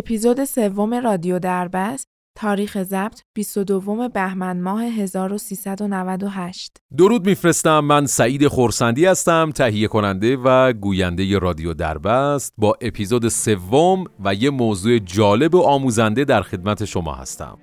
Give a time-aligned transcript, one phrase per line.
[0.00, 7.80] اپیزود سوم رادیو دربست تاریخ ضبط 22 بهمن ماه 1398 درود میفرستم.
[7.80, 12.54] من سعید خورسندی هستم تهیه کننده و گوینده رادیو دربست.
[12.58, 17.58] با اپیزود سوم و یه موضوع جالب و آموزنده در خدمت شما هستم.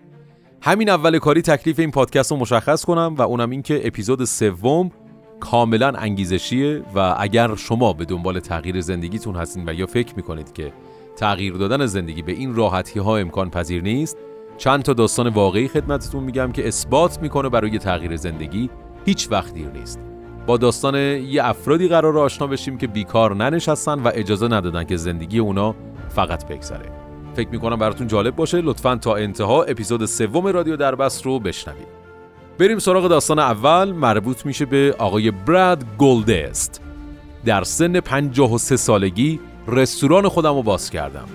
[0.61, 4.91] همین اول کاری تکلیف این پادکست رو مشخص کنم و اونم این که اپیزود سوم
[5.39, 10.73] کاملا انگیزشیه و اگر شما به دنبال تغییر زندگیتون هستین و یا فکر می‌کنید که
[11.17, 14.17] تغییر دادن زندگی به این راحتی ها امکان پذیر نیست.
[14.57, 18.69] چند تا داستان واقعی خدمتتون میگم که اثبات می‌کنه برای تغییر زندگی.
[19.05, 19.99] هیچ وقت دیر نیست.
[20.47, 25.39] با داستان یه افرادی قرار آشنا بشیم که بیکار ننشستن و اجازه ندادن که زندگی
[25.39, 25.75] اونا
[26.09, 26.91] فقط بگذره.
[27.33, 28.61] فکر می‌کنم براتون جالب باشه.
[28.61, 31.87] لطفا تا انتها اپیزود سوم رادیو دربست رو بشنوید.
[32.59, 33.91] بریم سراغ داستان اول.
[33.91, 36.81] مربوط میشه به آقای براد گلدست
[37.45, 41.27] در سن 53 سالگی رستوران خودم رو باز کردم.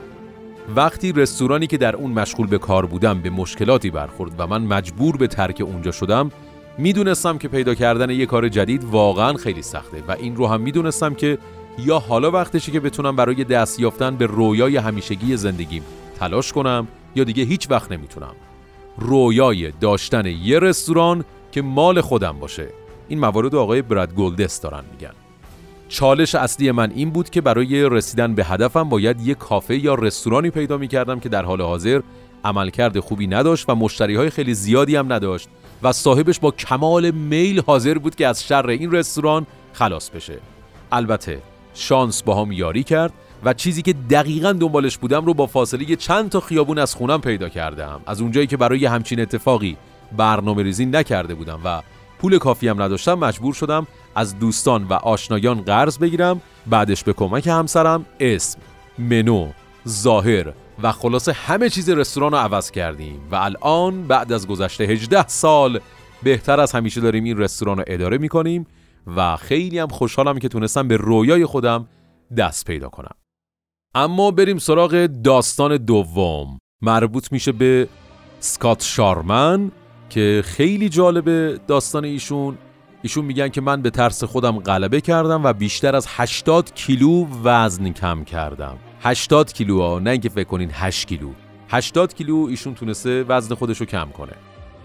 [0.77, 5.17] وقتی رستورانی که در اون مشغول به کار بودم به مشکلاتی برخورد و من مجبور
[5.17, 6.31] به ترک اونجا شدم
[6.79, 11.15] می‌دونستم که پیدا کردن یه کار جدید واقعا خیلی سخته و این رو هم می‌دونستم
[11.15, 11.39] که
[11.79, 15.83] یا حالا وقتشه که بتونم برای دست یافتن به رویای همیشگی زندگیم
[16.19, 18.35] تلاش کنم یا دیگه هیچ وقت نمی‌تونم.
[18.99, 22.69] رویای داشتن یه رستوران که مال خودم باشه.
[23.09, 25.22] این موارد آقای براد گلدس دارن میگن.
[25.93, 30.51] چالش اصلی من این بود که برای رسیدن به هدفم باید یه کافه یا رستورانی
[30.51, 32.01] پیدا می‌کردم که در حال حاضر
[32.45, 35.49] عملکرد خوبی نداشت و مشتری های خیلی زیادی هم نداشت
[35.83, 40.39] و صاحبش با کمال میل حاضر بود که از شر این رستوران خلاص بشه.
[40.93, 41.43] البته
[41.75, 43.13] شانس با هم یاری کرد
[43.45, 47.49] و چیزی که دقیقا دنبالش بودم رو با فاصله چند تا خیابون از خونم پیدا
[47.49, 48.01] کردم.
[48.07, 49.77] از اونجایی که برای همچین اتفاقی
[50.17, 51.83] برنامه ریزی نکرده بودم و
[52.19, 57.47] پول کافی هم نداشتم مجبور شدم از دوستان و آشنایان قرض بگیرم بعدش به کمک
[57.47, 58.59] همسرم اسم
[58.99, 59.49] منو
[59.89, 60.53] ظاهر
[60.83, 65.81] و خلاصه همه چیز رستوران رو عوض کردیم و الان بعد از گذشته 18 سال
[66.23, 68.67] بهتر از همیشه داریم این رستوران رو اداره می‌کنیم
[69.17, 71.89] و خیلی هم خوشحالم که تونستم به رویای خودم
[72.37, 73.15] دست پیدا کنم.
[73.95, 76.59] اما بریم سراغ داستان دوم.
[76.83, 77.89] مربوط میشه به
[78.41, 79.71] سکات شارمن
[80.11, 82.59] که خیلی جالبه داستان ایشون.
[83.03, 87.91] ایشون میگن که من به ترس خودم غلبه کردم و بیشتر از 80 کیلو وزن
[87.93, 88.79] کم کردم.
[89.01, 91.31] 80 کیلو ها نه اینکه فکر کنین 8 کیلو.
[91.69, 94.33] 80 کیلو ایشون تونسته وزن خودش رو کم کنه.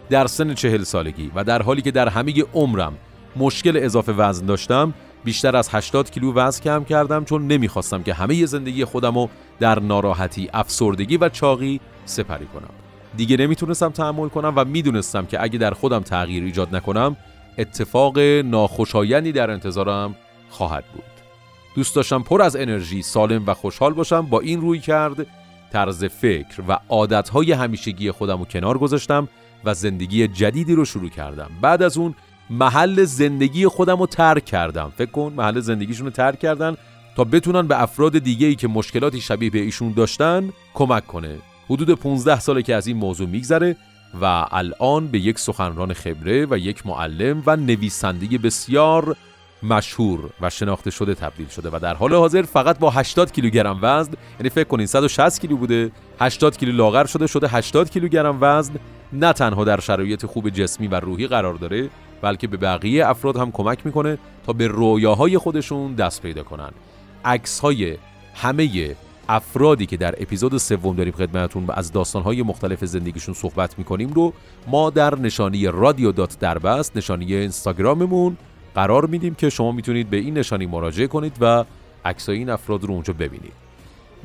[0.09, 2.93] در سن چهل سالگی و در حالی که در همه عمرم
[3.35, 8.45] مشکل اضافه وزن داشتم بیشتر از 80 کیلو وزن کم کردم چون نمی‌خواستم که همه
[8.45, 9.29] زندگی خودم رو
[9.59, 12.69] در ناراحتی، افسردگی و چاقی سپری کنم.
[13.17, 17.17] دیگه نمی‌تونستم تحمل کنم و می‌دونستم که اگه در خودم تغییر ایجاد نکنم
[17.57, 20.15] اتفاق ناخوشایندی در انتظارم
[20.49, 21.03] خواهد بود.
[21.75, 25.27] دوست داشتم پر از انرژی، سالم و خوشحال باشم با این روی کرد
[25.73, 29.27] طرز فکر و عادتهای همیشگی خودم رو کنار گذاشتم
[29.65, 31.49] و زندگی جدیدی رو شروع کردم.
[31.61, 32.15] بعد از اون
[32.49, 36.77] محل زندگی خودم رو ترک کردم فکر کن محل زندگیشون رو ترک کردن
[37.15, 41.37] تا بتونن به افراد دیگه ای که مشکلاتی شبیه به ایشون داشتن کمک کنه
[41.69, 43.75] حدود 15 ساله که از این موضوع میگذره
[44.21, 49.15] و الان به یک سخنران خبره و یک معلم و نویسنده بسیار
[49.63, 54.13] مشهور و شناخته شده تبدیل شده و در حال حاضر فقط با 80 کیلوگرم وزن
[54.39, 58.73] یعنی فکر کنین 160 کیلو بوده 80 کیلو لاغر شده شده 80 کیلوگرم وزن
[59.13, 61.89] نه تنها در شرایط خوب جسمی و روحی قرار داره
[62.21, 66.71] بلکه به بقیه افراد هم کمک می‌کنه تا به رویاهای خودشون دست پیدا کنن.
[67.25, 67.97] عکس های
[68.35, 68.95] همه
[69.29, 74.33] افرادی که در اپیزود سوم داریم خدمتتون و از داستانهای مختلف زندگیشون صحبت می‌کنیم رو
[74.67, 78.37] ما در نشانی رادیو دات دربست نشانی اینستاگراممون
[78.75, 81.65] قرار میدیم که شما می‌تونید به این نشانی مراجعه کنید و
[82.05, 83.53] عکسای این افراد رو اونجا ببینید.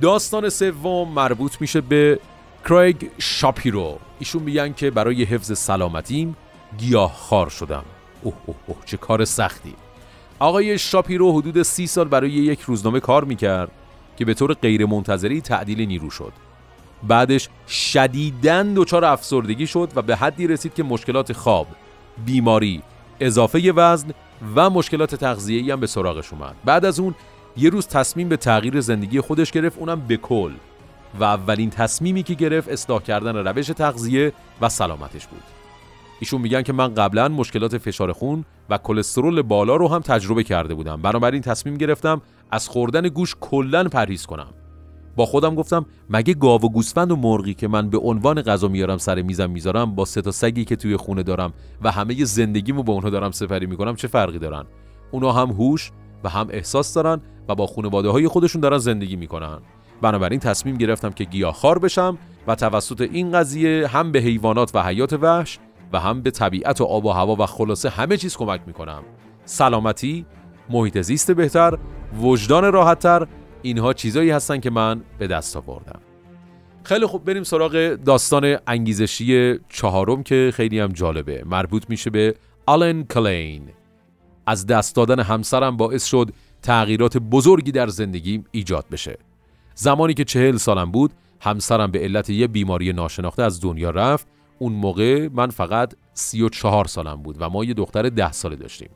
[0.00, 2.20] داستان سوم مربوط میشه به
[2.64, 3.98] کرایگ شاپیرو.
[4.18, 6.36] ایشون میگن که برای حفظ سلامتیم
[6.78, 7.84] گیاه خار شدم.
[8.22, 9.74] اوه اوه اوه چه کار سختی.
[10.38, 13.70] آقای شاپیرو حدود سی سال برای یک روزنامه کار می‌کرد.
[14.16, 16.32] که به طور غیرمنتظری تعدیل نیرو شد
[17.02, 21.66] بعدش شدیداً دچار افسردگی شد و به حدی رسید که مشکلات خواب،
[22.26, 22.82] بیماری،
[23.20, 24.08] اضافه وزن
[24.54, 26.54] و مشکلات تغذیه‌ای هم به سراغش اومد.
[26.64, 27.14] بعد از اون
[27.56, 30.52] یه روز تصمیم به تغییر زندگی خودش گرفت اونم به کل
[31.20, 35.42] و اولین تصمیمی که گرفت اصلاح کردن روش تغذیه و سلامتش بود.
[36.20, 40.74] ایشون میگن که من قبلا مشکلات فشار خون و کلسترول بالا رو هم تجربه کرده
[40.74, 44.54] بودم بنابراین تصمیم گرفتم از خوردن گوش کلا پرهیز کنم.
[45.16, 48.98] با خودم گفتم مگه گاو و گوسفند و مرغی که من به عنوان غذا میارم
[48.98, 51.52] سر میزم می‌ذارم با سه تا سگی که توی خونه دارم
[51.82, 54.64] و همه زندگیمو با اونها دارم سفری می‌کنم چه فرقی دارن؟
[55.10, 55.90] اونا هم هوش
[56.24, 59.58] و هم احساس دارن و با خانواده های خودشون دارن زندگی می‌کنن.
[60.02, 65.12] بنابراین تصمیم گرفتم که گیاهخوار بشم و توسط این قضیه هم به حیوانات و حیات
[65.12, 65.58] وحش
[65.92, 69.02] و هم به طبیعت و آب و هوا و خلاصه همه چیز کمک می‌کنم.
[69.44, 70.26] سلامتی
[70.72, 71.78] محیط زیست بهتر
[72.20, 73.26] وجدان راحتتر
[73.62, 76.00] اینها چیزایی هستن که من به دست آوردم.
[76.84, 81.42] خیلی خوب بریم سراغ داستان انگیزشی چهارم که خیلی هم جالبه.
[81.46, 82.34] مربوط میشه به
[82.66, 83.68] آلن کلین.
[84.46, 86.30] از دست دادن همسرم باعث شد
[86.62, 89.18] تغییرات بزرگی در زندگیم ایجاد بشه.
[89.74, 94.26] زمانی که چهل سالم بود همسرم به علت یه بیماری ناشناخته از دنیا رفت.
[94.58, 98.56] اون موقع من فقط سی و چهار سالم بود و ما یه دختر ده ساله
[98.56, 98.90] داشتیم.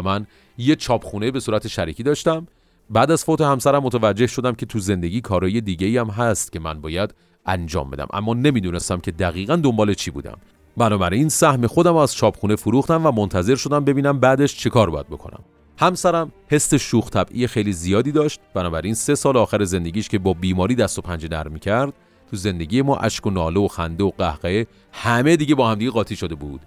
[0.00, 0.26] من
[0.58, 2.46] یه چاپخونه به صورت شریکی داشتم.
[2.90, 6.60] بعد از فوت همسرم متوجه شدم که تو زندگی کارهای دیگه ای هم هست که
[6.60, 7.14] من باید
[7.46, 8.06] انجام بدم.
[8.12, 10.38] اما نمی‌دونستم که دقیقا دنبال چی بودم.
[10.76, 15.40] بنابراین سهم خودم از چاپخونه فروختم و منتظر شدم ببینم بعدش چه کار باید بکنم.
[15.78, 18.40] همسرم حس شوخ طبعی خیلی زیادی داشت.
[18.54, 21.92] بنابراین سه سال آخر زندگیش که با بیماری دست و پنجه در می‌کرد
[22.30, 26.16] تو زندگی ما اشک و ناله و خنده و قهقه همه دیگه با همدیگه قاطی
[26.16, 26.60] شده بود.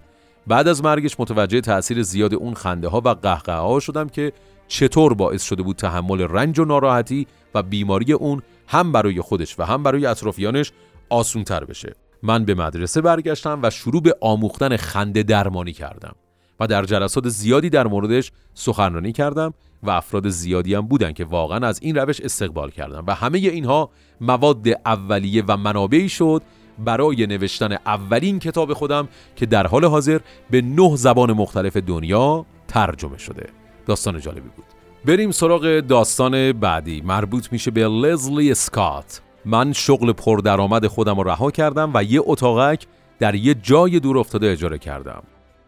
[0.47, 4.33] بعد از مرگش متوجه تاثیر زیاد اون خنده ها و قهقه ها شدم که
[4.67, 9.63] چطور باعث شده بود تحمل رنج و ناراحتی و بیماری اون هم برای خودش و
[9.63, 10.71] هم برای اطرافیانش
[11.09, 11.95] آسون تر بشه.
[12.23, 16.15] من به مدرسه برگشتم و شروع به آموختن خنده درمانی کردم
[16.59, 19.53] و در جلسات زیادی در موردش سخنرانی کردم
[19.83, 23.89] و افراد زیادی هم بودن که واقعا از این روش استقبال کردم و همه اینها
[24.21, 26.41] مواد اولیه و منابعی شد
[26.79, 30.19] برای نوشتن اولین کتاب خودم که در حال حاضر
[30.49, 33.49] به نه زبان مختلف دنیا ترجمه شده.
[33.85, 34.65] داستان جالبی بود.
[35.05, 37.01] بریم سراغ داستان بعدی.
[37.01, 42.85] مربوط میشه به لزلی اسکات من شغل پردرآمد خودم رو رها کردم و یه اتاقک
[43.19, 45.23] در یه جای دور افتاده اجاره کردم.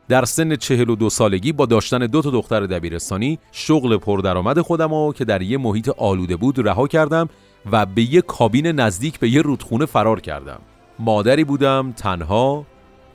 [0.07, 5.25] در سن 42 سالگی با داشتن دو تا دختر دبیرستانی شغل پردرآمد خودم رو که
[5.25, 7.29] در یه محیط آلوده بود رها کردم
[7.71, 10.59] و به یه کابین نزدیک به یه رودخونه فرار کردم.
[11.03, 12.65] مادری بودم تنها.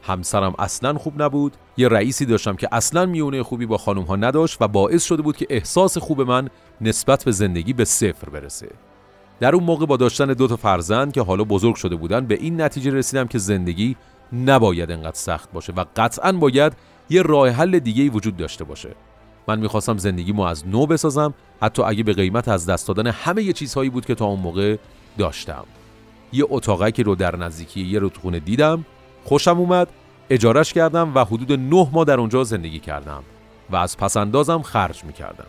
[0.03, 1.57] همسرم اصلا خوب نبود.
[1.77, 5.37] یه رئیسی داشتم که اصلا میونه خوبی با خانم ها نداشت و باعث شده بود
[5.37, 6.49] که احساس خوب من
[6.81, 8.69] نسبت به زندگی به صفر برسه.
[9.41, 12.61] در اون موقع با داشتن دو تا فرزند که حالا بزرگ شده بودن به این
[12.61, 13.97] نتیجه رسیدم که زندگی
[14.33, 16.73] نباید انقدر سخت باشه و قطعا باید
[17.11, 18.95] یه راه حل دیگه وجود داشته باشه.
[19.49, 21.35] من می‌خواستم زندگیمو از نو بسازم.
[21.63, 24.77] حتی اگه به قیمت از دست دادن همه چیزهایی بود که تا اون موقع
[25.19, 25.65] داشتم.
[26.33, 28.85] یه اتاقکی رو در نزدیکی یه رودخونه دیدم
[29.25, 29.89] خوشم اومد
[30.31, 33.23] اجارش کردم و حدود نه ماه در اونجا زندگی کردم
[33.71, 35.47] و از پسندازم خرج می‌کردم.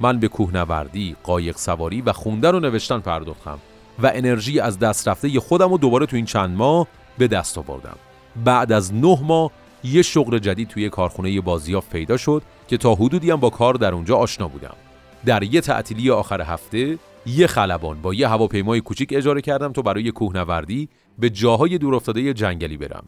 [0.00, 3.58] من به کوهنوردی، قایق سواری و خوندن و نوشتن پرداختم
[4.02, 6.86] و انرژی از دست رفته خودم رو دوباره تو این چند ماه
[7.18, 7.96] به دست آوردم.
[8.44, 9.50] بعد از نه ماه
[9.84, 13.94] یه شغل جدید توی کارخونه بازیافت پیدا شد که تا حدودی هم با کار در
[13.94, 14.74] اونجا آشنا بودم.
[15.24, 20.10] در یه تعطیلی آخر هفته یه خلبان با یه هواپیمای کوچیک اجاره کردم تا برای
[20.10, 20.88] کوهنوردی
[21.18, 23.04] به جاهای دورافتاده جنگلی برم.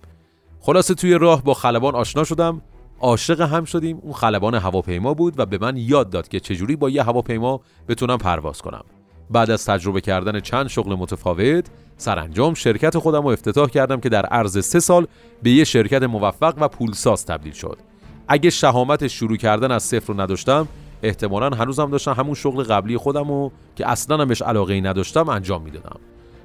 [0.61, 2.63] خلاصه توی راه با خلبان آشنا شدم.
[3.01, 3.99] عاشق هم شدیم.
[4.03, 8.19] اون خلبان هواپیما بود و به من یاد داد که چجوری با یه هواپیما بتونم
[8.19, 8.85] پرواز کنم.
[9.31, 11.67] بعد از تجربه کردن چند شغل متفاوت
[11.97, 15.07] سرانجام شرکت خودم رو افتتاح کردم که در عرض سه سال
[15.43, 17.79] به یه شرکت موفق و پولساز تبدیل شد.
[18.29, 20.69] اگه شهامت شروع کردن از صفر رو نداشتم
[21.03, 25.63] احتمالا هنوزم داشتم همون شغل قبلی خودم رو که اصلا همش علاقه ای نداشتم انجام
[25.63, 26.01] می‌دادم.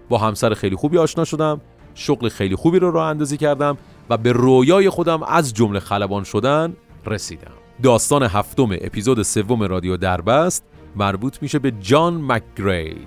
[0.09, 1.61] با همسر خیلی خوبی آشنا شدم
[1.95, 3.77] شغل خیلی خوبی رو راه اندازی کردم
[4.09, 7.51] و به رویای خودم از جمله خلبان شدن رسیدم.
[7.83, 10.63] داستان هفتم اپیزود سوم رادیو دربست
[10.95, 13.05] مربوط میشه به جان مکگریل.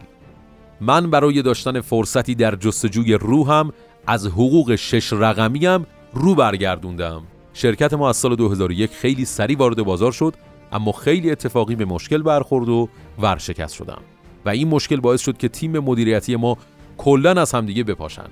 [0.81, 3.73] من برای داشتن فرصتی در جستجوی روحم
[4.07, 7.23] از حقوق شش رقمیم رو برگردوندم.
[7.53, 10.35] شرکت ما از سال 2001 خیلی سریع وارد بازار شد
[10.73, 14.03] اما خیلی اتفاقی به مشکل برخورد و ورشکست شدم.
[14.45, 16.59] و این مشکل باعث شد که تیم مدیریتی ما
[16.99, 18.27] کلا از همدیگه بپاشن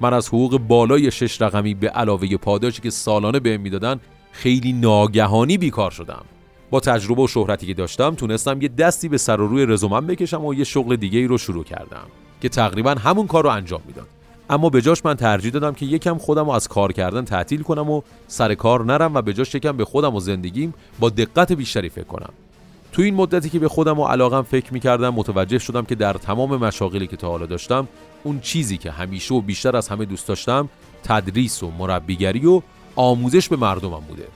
[0.00, 4.00] من از حقوق بالای شش رقمی به علاوه پاداشی که سالانه بهم می‌دادن
[4.32, 6.24] خیلی ناگهانی بیکار شدم.
[6.70, 10.44] با تجربه و شهرتی که داشتم تونستم یه دستی به سر و روی رزومم بکشم
[10.44, 12.06] و یه شغل دیگه ای رو شروع کردم
[12.40, 14.08] که تقریبا همون کار رو انجام می‌داد.
[14.50, 17.90] اما به جاش من ترجیح دادم که یکم خودم رو از کار کردن تعطیل کنم
[17.90, 21.88] و سر کار نرم و به جاش یکم به خودم و زندگیم با دقت بیشتری
[21.88, 22.32] فکر کنم.
[22.92, 26.56] تو این مدتی که به خودم و علاقم فکر می‌کردم متوجه شدم که در تمام
[26.56, 27.88] مشاغلی که تا حالا داشتم
[28.24, 30.68] اون چیزی که همیشه و بیشتر از همه دوست داشتم
[31.04, 32.62] تدریس و مربیگری و
[32.96, 34.26] آموزش به مردمم بوده.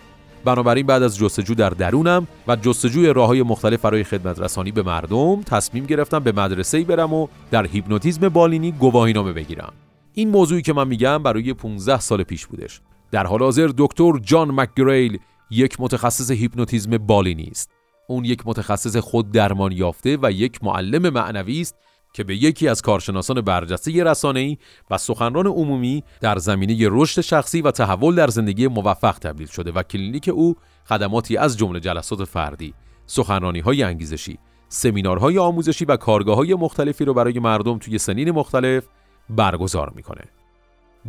[0.44, 4.82] بنابراین بعد از جستجو در درونم و جستجوی راه های مختلف برای خدمت رسانی به
[4.82, 9.72] مردم تصمیم گرفتم به مدرسه ای برم و در هیپنوتیزم بالینی گواهینامه بگیرم.
[10.14, 12.80] این موضوعی که من میگم برای 15 سال پیش بودش.
[13.10, 15.18] در حال حاضر دکتر جان مکگریل
[15.50, 17.70] یک متخصص هیپنوتیزم بالینی است
[18.08, 21.74] اون یک متخصص خود درمان یافته و یک معلم معنوی است
[22.12, 24.58] که به یکی از کارشناسان برجسته رسانه‌ای
[24.90, 29.82] و سخنران عمومی در زمینه رشد شخصی و تحول در زندگی موفق تبدیل شده و
[29.82, 30.56] کلینیک او
[30.88, 32.74] خدماتی از جمله جلسات فردی،
[33.06, 34.38] سخنرانی‌های انگیزشی،
[34.68, 38.84] سمینارهای آموزشی و کارگاه‌های مختلفی رو برای مردم توی سنین مختلف
[39.30, 40.24] برگزار می‌کنه.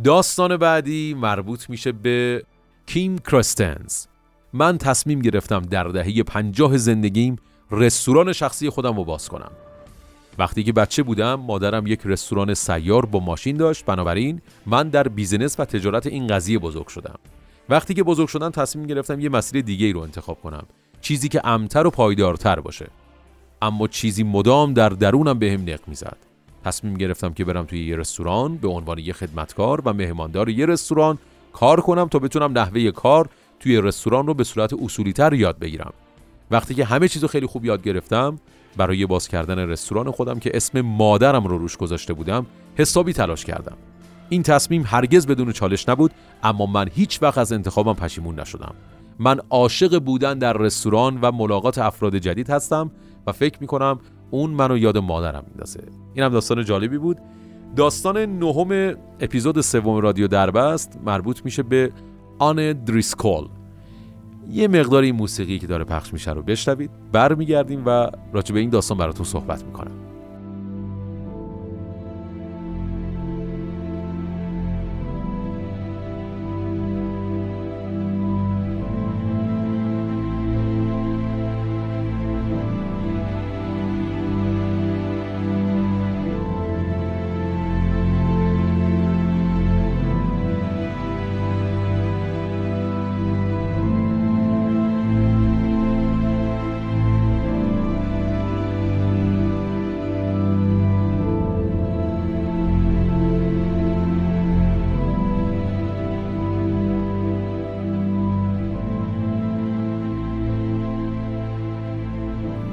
[0.04, 2.44] داستان بعدی مربوط میشه به
[2.86, 4.06] کیم کرستنز.
[4.52, 7.36] من تصمیم گرفتم در دهه پنجاه زندگیم
[7.70, 9.50] رستوران شخصی خودم رو باز کنم.
[10.38, 15.60] وقتی که بچه بودم مادرم یک رستوران سیار با ماشین داشت بنابراین من در business
[15.60, 17.18] و تجارت این قضیه بزرگ شدم.
[17.68, 20.66] وقتی که بزرگ شدم تصمیم گرفتم یه مسیر دیگه ای رو انتخاب کنم.
[21.00, 22.86] چیزی که امن‌تر و پایدارتر باشه.
[23.62, 26.16] اما چیزی مدام در درونم بهم نق می‌زد.
[26.64, 31.18] تصمیم گرفتم که برم توی یه رستوران به عنوان یه خدمتکار و مهماندار یه رستوران
[31.52, 33.28] کار کنم تا بتونم نحوه کار
[33.60, 35.92] توی رستوران رو به صورت اصولیتر یاد بگیرم.
[36.50, 38.38] وقتی که همه چیزو خیلی خوب یاد گرفتم
[38.76, 43.76] برای باز کردن رستوران خودم که اسم مادرم رو روش گذاشته بودم حسابی تلاش کردم.
[44.28, 46.10] این تصمیم هرگز بدون چالش نبود
[46.42, 48.74] اما من هیچ وقت از انتخابم پشیمون نشدم.
[49.18, 52.90] من عاشق بودن در رستوران و ملاقات افراد جدید هستم
[53.26, 54.00] و فکر می کنم
[54.32, 55.80] اون منو یاد مادرم میندازه.
[56.14, 57.18] این هم داستان جالبی بود.
[57.76, 61.92] داستان نهم اپیزود سوم رادیو دربست مربوط میشه به
[62.38, 63.48] آن دریسکول.
[64.50, 68.98] یه مقداری موسیقی که داره پخش میشه رو بشنوید برمیگردیم و راجع به این داستان
[68.98, 70.11] براتون صحبت می‌کنم.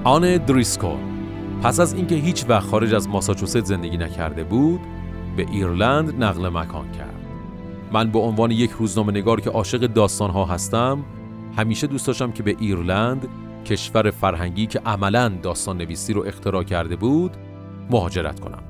[0.09, 0.97] آن دریسکول
[1.63, 4.79] پس از اینکه هیچ وقت خارج از ماساچوست زندگی نکرده بود
[5.37, 7.15] به ایرلند نقل مکان کرد
[7.91, 11.05] من به عنوان یک روزنامه نگار که عاشق داستان ها هستم
[11.57, 13.27] همیشه دوست داشتم که به ایرلند
[13.65, 17.31] کشور فرهنگی که عملا داستان نویسی رو اختراع کرده بود
[17.89, 18.63] مهاجرت کنم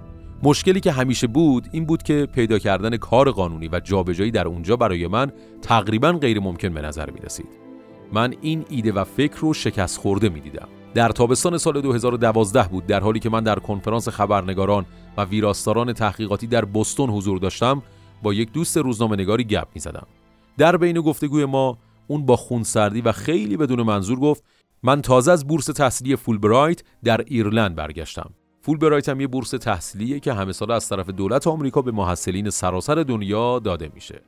[0.43, 4.75] مشکلی که همیشه بود این بود که پیدا کردن کار قانونی و جابجایی در اونجا
[4.75, 5.31] برای من
[5.61, 7.49] تقریبا غیر ممکن به نظر می رسید.
[8.13, 10.67] من این ایده و فکر رو شکست خورده می دیدم.
[10.93, 14.85] در تابستان سال 2012 بود در حالی که من در کنفرانس خبرنگاران
[15.17, 17.83] و ویراستاران تحقیقاتی در بستون حضور داشتم
[18.23, 20.07] با یک دوست روزنامه نگاری گپ می زدم.
[20.57, 21.77] در بین گفتگوی ما
[22.07, 24.43] اون با خونسردی و خیلی بدون منظور گفت
[24.83, 28.29] من تازه از بورس تحصیلی فولبرایت در ایرلند برگشتم.
[28.61, 32.95] فولبرایت هم یه بورس تحصیلیه که همه سال از طرف دولت آمریکا به محصلین سراسر
[32.95, 34.21] دنیا داده میشه.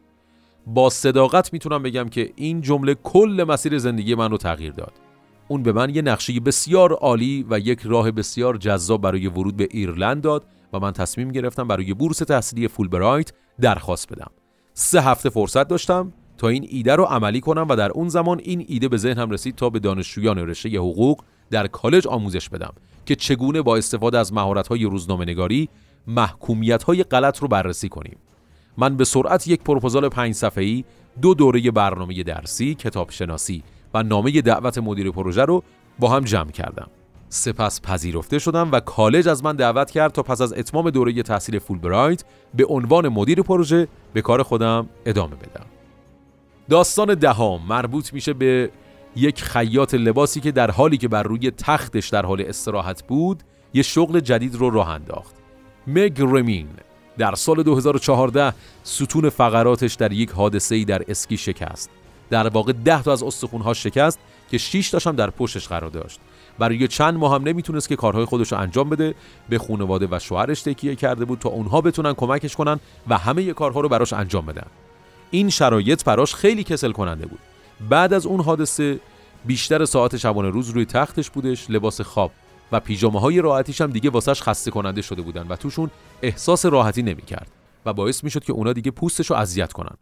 [0.68, 5.11] با صداقت می‌تونم بگم که این جمله کل مسیر زندگی من رو تغییر داد.
[5.52, 9.68] اون به من یه نقشه بسیار عالی و یک راه بسیار جذاب برای ورود به
[9.72, 13.32] ایرلند داد و من تصمیم گرفتم برای بورس تحصیلی فولبرایت
[13.62, 14.32] درخواست بدم.
[14.74, 18.66] سه هفته فرصت داشتم تا این ایده رو عملی کنم و در اون زمان این
[18.68, 22.74] ایده به ذهنم رسید تا به دانشجویان رشته حقوق در کالج آموزش بدم
[23.06, 25.70] که چگونه با استفاده از مهارت‌های روزنامه‌نگاری
[26.08, 28.18] محکومیت‌های غلط رو بررسی کنیم.
[28.78, 30.84] من به سرعت یک پروپوزال پنج صفحه‌ای،
[31.22, 35.64] دو دوره برنامه درسی، کتاب شناسی و نامه دعوت مدیر پروژه رو
[36.00, 36.88] با هم جمع کردم.
[37.30, 41.60] سپس پذیرفته شدم و کالج از من دعوت کرد تا پس از اتمام دوره تحصیل
[41.60, 45.66] فولبرایت به عنوان مدیر پروژه به کار خودم ادامه بدم.
[46.70, 48.70] داستان دهم مربوط میشه به
[49.16, 53.44] یک خیاط لباسی که در حالی که بر روی تختش در حال استراحت بود
[53.74, 55.36] یه شغل جدید رو راه انداخت.
[55.88, 56.68] مگ رمین
[57.18, 61.90] در سال 2014 ستون فقراتش در یک حادثه در اسکی شکست
[62.32, 64.20] در واقع ده تا از استخونها شکست
[64.52, 66.20] که 6 تاش هم در پشتش قرار داشت.
[66.60, 69.16] برای چند ماه هم نمی‌تونست که کارهای خودش رو انجام بده
[69.50, 73.80] به خانواده و شوهرش تکیه کرده بود تا اونها بتونن کمکش کنن و همه کارها
[73.80, 74.68] رو براش انجام بدن.
[75.32, 77.40] این شرایط براش خیلی کسل کننده بود.
[77.90, 79.00] بعد از اون حادثه
[79.46, 82.32] بیشتر ساعت شبانه روز روی تختش بودش لباس خواب
[82.72, 85.90] و پیژامه های راحتیش هم دیگه واسش خسته کننده شده بودن و توشون
[86.22, 87.48] احساس راحتی نمی‌کرد
[87.86, 89.98] و باعث می‌شد که اونا دیگه پوستش رو اذیت کنن.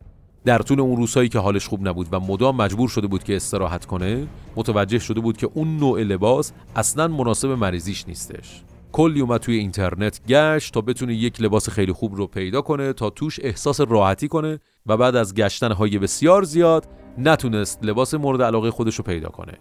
[0.46, 3.86] در طول اون روزهایی که حالش خوب نبود و مدام مجبور شده بود که استراحت
[3.86, 8.64] کنه متوجه شده بود که اون نوع لباس اصلا مناسب مریضیش نیستش.
[8.92, 13.10] کلی اومد توی اینترنت گشت تا بتونه یک لباس خیلی خوب رو پیدا کنه تا
[13.10, 18.72] توش احساس راحتی کنه و بعد از گشتن های بسیار زیاد نتونست لباس مورد علاقه
[18.72, 19.54] خودش رو پیدا کنه.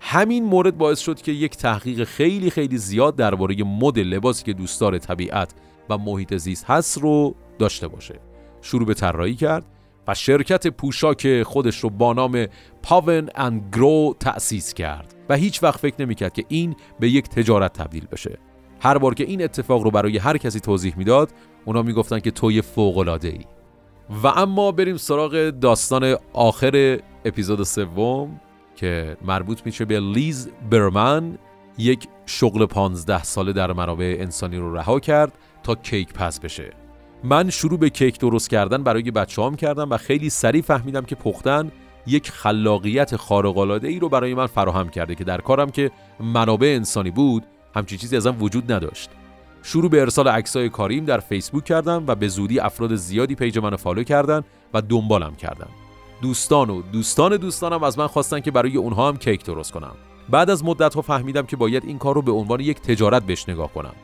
[0.00, 4.98] همین مورد باعث شد که یک تحقیق خیلی خیلی زیاد درباره مد لباسی که دوستدار
[4.98, 5.54] طبیعت
[5.88, 8.20] و محیط زیست هست رو داشته باشه.
[8.62, 9.64] شروع به طراحی کرد
[10.08, 12.46] و شرکت پوشاک خودش رو با نام
[12.82, 15.14] پاون اند گرو تأسیس کرد.
[15.28, 18.38] و هیچ وقت فکر نمی‌کرد که این به یک تجارت تبدیل بشه.
[18.80, 21.30] هر بار که این اتفاق رو برای هر کسی توضیح می‌داد
[21.64, 23.44] اونا می‌گفتن که توی فوق العاده ای
[24.22, 28.40] و اما بریم سراغ داستان آخر اپیزود سوم
[28.76, 31.38] که مربوط میشه به لیز برمن
[31.78, 36.72] یک شغل پانزده ساله در منابع انسانی رو رها کرد تا کیک پس بشه.
[37.24, 41.14] من شروع به کیک درست کردن برای بچه هم کردم و خیلی سریع فهمیدم که
[41.14, 41.72] پختن
[42.06, 47.10] یک خلاقیت خارق ای رو برای من فراهم کرده که در کارم که منابع انسانی
[47.10, 49.10] بود همچین چیزی ازم وجود نداشت.
[49.62, 53.76] شروع به ارسال عکسای کاریم در فیسبوک کردم و به زودی افراد زیادی page منو
[53.76, 54.42] follow کردن
[54.74, 55.68] و دنبالم کردن.
[56.22, 59.92] دوستان و دوستان دوستانم از من خواستن که برای اونها هم کیک درست کنم.
[60.28, 63.48] بعد از مدت ها فهمیدم که باید این کار رو به عنوان یک تجارت بهش
[63.48, 63.94] نگاه کنم.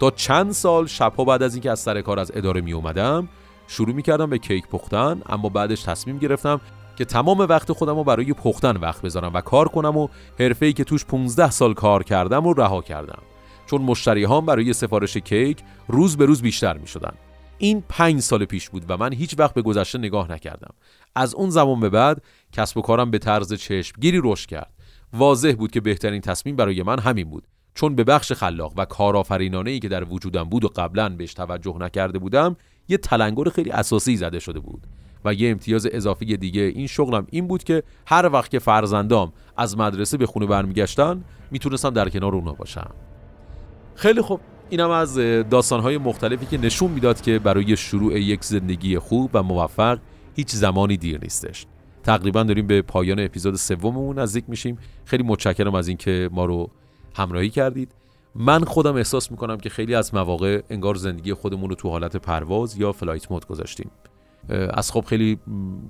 [0.00, 3.28] تا چند سال شبها بعد از اینکه از سر کار از اداره می اومدم
[3.66, 6.60] شروع می کردم به کیک پختن اما بعدش تصمیم گرفتم
[6.96, 10.84] که تمام وقت خودم رو برای پختن وقت بذارم و کار کنم و حرفه‌ای که
[10.84, 13.22] توش 15 سال کار کردم و رها کردم.
[13.66, 17.12] چون مشتری هام برای سفارش کیک روز به روز بیشتر می شدن.
[17.58, 20.74] این پنج سال پیش بود و من هیچ وقت به گذشته نگاه نکردم.
[21.14, 24.70] از اون زمان به بعد کسب و کارم به طرز چشمگیری رشد کرد.
[25.12, 27.46] واضح بود که بهترین تصمیم برای من همین بود.
[27.74, 31.76] چون به بخش خلاق و کارآفرینانه ای که در وجودم بود و قبلا بهش توجه
[31.80, 32.56] نکرده بودم
[32.88, 34.86] یه تلنگر خیلی اساسی زده شده بود
[35.24, 36.62] و یه امتیاز اضافی دیگه.
[36.62, 41.90] این شغلم این بود که هر وقت که فرزندام از مدرسه به خونه برمیگشتن می‌تونستم
[41.90, 42.90] در کنار اونا باشم.
[43.94, 44.40] خیلی خوب.
[44.70, 45.14] اینم از
[45.50, 49.98] داستانهای مختلفی که نشون می‌داد که برای شروع یک زندگی خوب و موفق
[50.36, 51.66] هیچ زمانی دیر نیستش.
[52.02, 54.78] تقریبا داریم به پایان اپیزود سوممون نزدیک میشیم.
[55.04, 56.70] خیلی متشکرم از اینکه ما رو
[57.14, 57.94] همراهی کردید.
[58.34, 62.78] من خودم احساس می‌کنم که خیلی از مواقع انگار زندگی خودمون رو تو حالت پرواز
[62.78, 63.90] یا flight mode گذاشتیم.
[64.48, 65.38] از خواب خیلی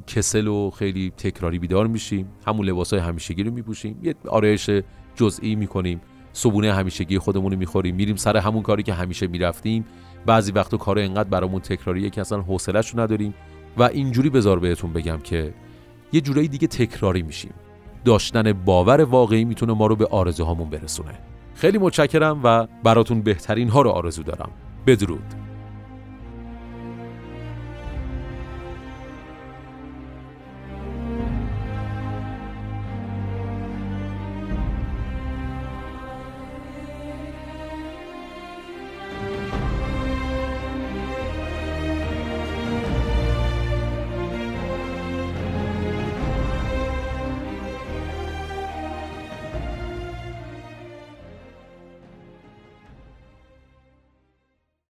[0.06, 2.28] کسل و خیلی تکراری بیدار میشیم.
[2.46, 4.00] همون لباس های همیشگی رو میپوشیم.
[4.02, 4.70] یه آرایش
[5.14, 6.00] جزئی می‌کنیم.
[6.33, 7.94] صبونه همیشگی خودمون رو می‌خوریم.
[7.96, 9.85] میریم سر همون کاری که همیشه می‌رفتیم.
[10.26, 13.35] بعضی وقت کار انقدر برامون تکراریه که اصلا حوصله‌اش رو نداریم.
[13.76, 15.54] و اینجوری بذار بهتون بگم که
[16.12, 17.52] یه جورایی دیگه تکراری میشیم.
[18.04, 21.18] داشتن باور واقعی می‌تونه ما رو به آرزوهامون برسونه.
[21.54, 24.50] خیلی متشکرم و براتون بهترین ها رو آرزو دارم.
[24.86, 25.39] بدرود.